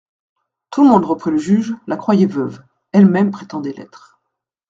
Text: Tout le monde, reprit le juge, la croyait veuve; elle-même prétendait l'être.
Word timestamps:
Tout 0.71 0.81
le 0.81 0.89
monde, 0.89 1.05
reprit 1.05 1.29
le 1.29 1.37
juge, 1.37 1.75
la 1.85 1.95
croyait 1.95 2.25
veuve; 2.25 2.63
elle-même 2.91 3.29
prétendait 3.29 3.73
l'être. 3.73 4.19